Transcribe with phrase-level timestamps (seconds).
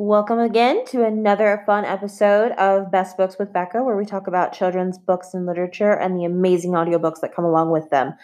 [0.00, 4.52] Welcome again to another fun episode of Best Books with Becca, where we talk about
[4.52, 8.14] children's books and literature and the amazing audiobooks that come along with them.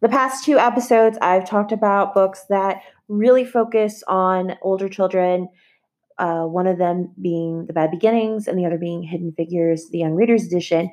[0.00, 5.48] The past two episodes, I've talked about books that really focus on older children,
[6.18, 9.98] uh, one of them being The Bad Beginnings and the other being Hidden Figures, the
[9.98, 10.90] Young Readers Edition.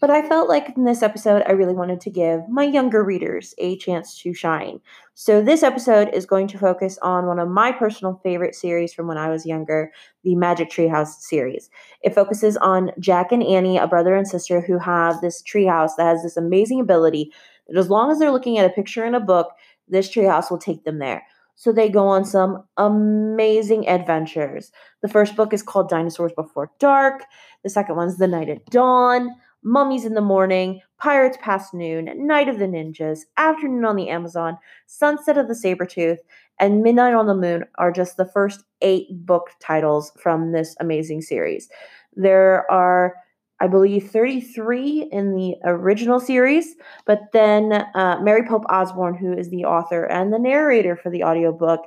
[0.00, 3.52] But I felt like in this episode, I really wanted to give my younger readers
[3.58, 4.80] a chance to shine.
[5.14, 9.08] So, this episode is going to focus on one of my personal favorite series from
[9.08, 9.90] when I was younger,
[10.22, 11.68] the Magic Treehouse series.
[12.02, 16.06] It focuses on Jack and Annie, a brother and sister who have this treehouse that
[16.06, 17.32] has this amazing ability
[17.66, 19.48] that, as long as they're looking at a picture in a book,
[19.88, 21.24] this treehouse will take them there.
[21.56, 24.70] So they go on some amazing adventures.
[25.02, 27.24] The first book is called Dinosaurs Before Dark.
[27.64, 29.30] The second one's The Knight at Dawn.
[29.68, 34.56] Mummies in the Morning, Pirates Past Noon, Night of the Ninjas, Afternoon on the Amazon,
[34.86, 36.16] Sunset of the Sabretooth,
[36.58, 41.20] and Midnight on the Moon are just the first eight book titles from this amazing
[41.20, 41.68] series.
[42.16, 43.14] There are,
[43.60, 49.50] I believe, 33 in the original series, but then uh, Mary Pope Osborne, who is
[49.50, 51.82] the author and the narrator for the audiobook,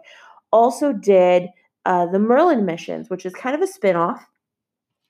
[0.52, 1.47] also did
[1.88, 4.23] uh, the Merlin missions, which is kind of a spin off.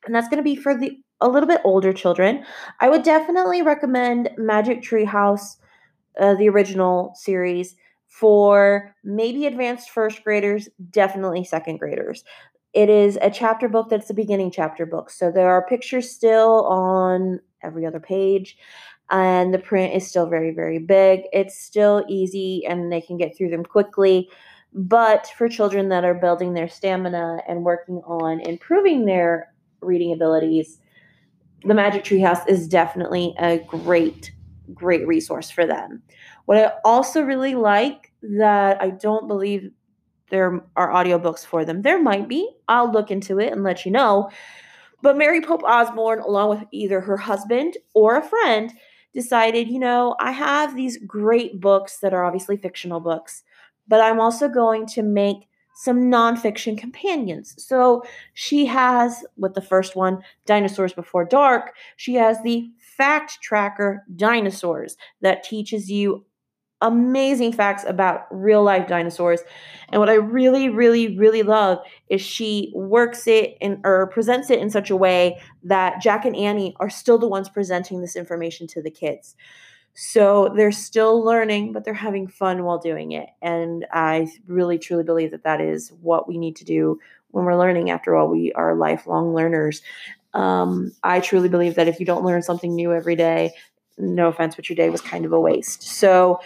[0.06, 2.44] And that's going to be for the a little bit older children,
[2.80, 5.58] I would definitely recommend Magic Tree House,
[6.20, 7.76] uh, the original series,
[8.08, 12.24] for maybe advanced first graders, definitely second graders.
[12.74, 15.10] It is a chapter book that's a beginning chapter book.
[15.10, 18.58] So there are pictures still on every other page,
[19.12, 21.22] and the print is still very, very big.
[21.34, 24.30] It's still easy and they can get through them quickly.
[24.74, 29.51] But for children that are building their stamina and working on improving their
[29.82, 30.80] reading abilities,
[31.64, 34.32] the Magic Tree House is definitely a great,
[34.74, 36.02] great resource for them.
[36.46, 39.72] What I also really like that I don't believe
[40.30, 41.82] there are audiobooks for them.
[41.82, 42.50] There might be.
[42.68, 44.32] I'll look into it and let you know.
[45.02, 48.72] But Mary Pope Osborne, along with either her husband or a friend,
[49.14, 53.44] decided, you know, I have these great books that are obviously fictional books,
[53.88, 55.50] but I'm also going to make
[55.82, 57.56] some nonfiction companions.
[57.58, 58.04] So
[58.36, 64.96] she has, with the first one, Dinosaurs Before Dark, she has the Fact Tracker Dinosaurs
[65.22, 66.24] that teaches you
[66.82, 69.42] amazing facts about real life dinosaurs.
[69.90, 74.60] And what I really, really, really love is she works it in or presents it
[74.60, 78.68] in such a way that Jack and Annie are still the ones presenting this information
[78.68, 79.36] to the kids.
[79.94, 83.30] So they're still learning, but they're having fun while doing it.
[83.42, 87.00] And I really, truly believe that that is what we need to do
[87.32, 87.90] when we're learning.
[87.90, 89.82] After all, we are lifelong learners.
[90.34, 93.54] Um, I truly believe that if you don't learn something new every day,
[93.98, 95.84] no offense, but your day was kind of a waste.
[95.84, 96.40] So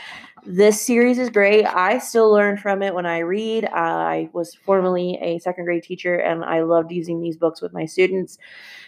[0.46, 1.66] this series is great.
[1.66, 3.66] I still learn from it when I read.
[3.66, 7.86] I was formerly a second grade teacher and I loved using these books with my
[7.86, 8.38] students.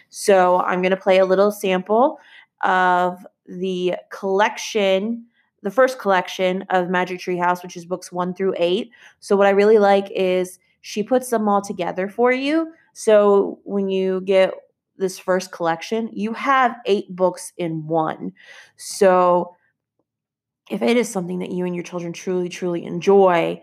[0.08, 2.18] So I'm going to play a little sample
[2.62, 5.24] of the collection,
[5.62, 8.90] the first collection of Magic Tree House, which is books one through eight.
[9.20, 12.72] So, what I really like is she puts them all together for you.
[12.92, 14.52] So, when you get
[14.96, 18.32] this first collection, you have eight books in one.
[18.76, 19.56] So,
[20.70, 23.62] if it is something that you and your children truly, truly enjoy,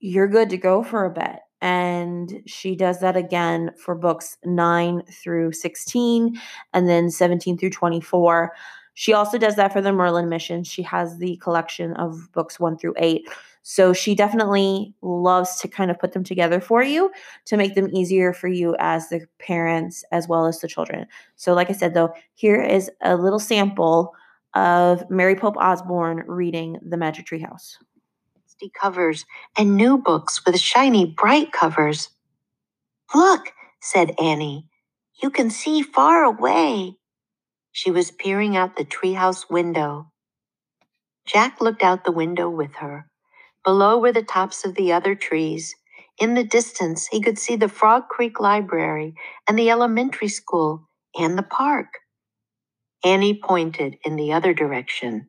[0.00, 1.42] you're good to go for a bet.
[1.62, 6.36] And she does that again for books 9 through 16
[6.74, 8.52] and then 17 through 24.
[8.94, 10.64] She also does that for the Merlin mission.
[10.64, 13.28] She has the collection of books one through eight.
[13.62, 17.10] So she definitely loves to kind of put them together for you
[17.46, 21.06] to make them easier for you as the parents as well as the children.
[21.36, 24.14] So, like I said, though, here is a little sample
[24.54, 27.78] of Mary Pope Osborne reading The Magic Tree House.
[28.80, 29.26] Covers
[29.58, 32.10] and new books with shiny, bright covers.
[33.12, 34.68] Look, said Annie,
[35.20, 36.96] you can see far away.
[37.72, 40.12] She was peering out the treehouse window.
[41.26, 43.08] Jack looked out the window with her.
[43.64, 45.74] Below were the tops of the other trees.
[46.18, 49.14] In the distance, he could see the Frog Creek Library
[49.48, 50.88] and the elementary school
[51.18, 51.88] and the park.
[53.04, 55.28] Annie pointed in the other direction.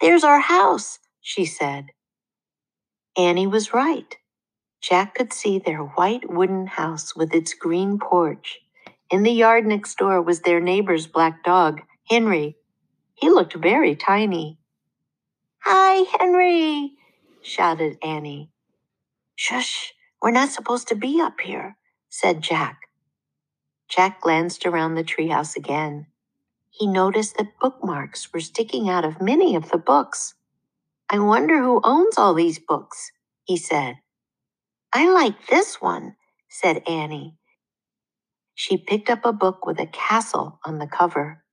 [0.00, 1.86] There's our house, she said.
[3.16, 4.16] Annie was right.
[4.82, 8.60] Jack could see their white wooden house with its green porch.
[9.10, 12.56] In the yard next door was their neighbor's black dog, Henry.
[13.14, 14.58] He looked very tiny.
[15.64, 16.92] Hi, Henry,
[17.42, 18.50] shouted Annie.
[19.36, 21.76] Shush, we're not supposed to be up here,
[22.08, 22.80] said Jack.
[23.88, 26.06] Jack glanced around the treehouse again.
[26.70, 30.34] He noticed that bookmarks were sticking out of many of the books.
[31.10, 33.12] I wonder who owns all these books,
[33.44, 33.96] he said.
[34.92, 36.16] I like this one,
[36.48, 37.36] said Annie.
[38.62, 41.44] She picked up a book with a castle on the cover.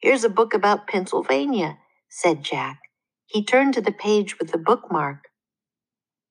[0.00, 1.78] Here's a book about Pennsylvania,
[2.10, 2.78] said Jack.
[3.26, 5.24] He turned to the page with the bookmark.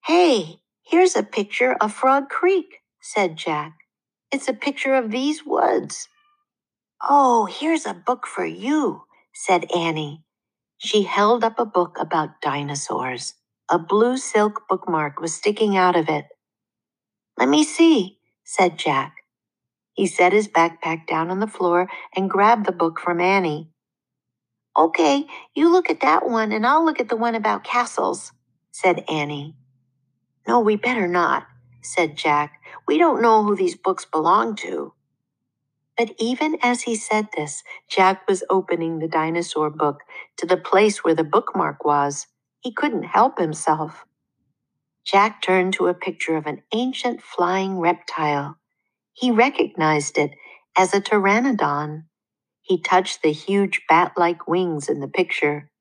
[0.05, 3.73] Hey, here's a picture of Frog Creek, said Jack.
[4.31, 6.07] It's a picture of these woods.
[7.01, 9.03] Oh, here's a book for you,
[9.33, 10.23] said Annie.
[10.77, 13.35] She held up a book about dinosaurs.
[13.69, 16.25] A blue silk bookmark was sticking out of it.
[17.39, 19.16] Let me see, said Jack.
[19.97, 23.71] He set his backpack down on the floor and grabbed the book from Annie.
[24.77, 28.31] Okay, you look at that one and I'll look at the one about castles,
[28.71, 29.55] said Annie.
[30.47, 31.47] No, we better not,
[31.81, 32.61] said Jack.
[32.87, 34.93] We don't know who these books belong to.
[35.97, 40.01] But even as he said this, Jack was opening the dinosaur book
[40.37, 42.27] to the place where the bookmark was.
[42.59, 44.05] He couldn't help himself.
[45.05, 48.57] Jack turned to a picture of an ancient flying reptile.
[49.17, 50.31] He recognized it
[50.77, 52.03] as a pteranodon.
[52.61, 55.71] He touched the huge bat like wings in the picture.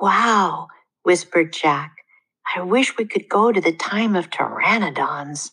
[0.00, 0.68] Wow,
[1.02, 1.96] whispered Jack.
[2.56, 5.50] I wish we could go to the time of pteranodons.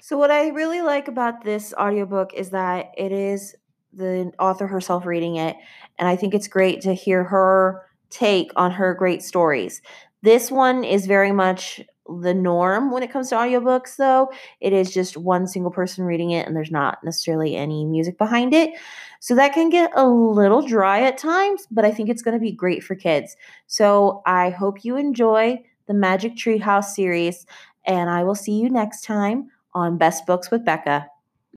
[0.00, 3.54] So, what I really like about this audiobook is that it is
[3.92, 5.56] the author herself reading it.
[5.98, 9.82] And I think it's great to hear her take on her great stories.
[10.22, 11.82] This one is very much
[12.20, 14.30] the norm when it comes to audiobooks, though.
[14.60, 18.54] It is just one single person reading it, and there's not necessarily any music behind
[18.54, 18.74] it.
[19.20, 22.40] So that can get a little dry at times, but I think it's going to
[22.40, 23.36] be great for kids.
[23.66, 27.46] So I hope you enjoy the Magic Treehouse series,
[27.84, 31.08] and I will see you next time on Best Books with Becca.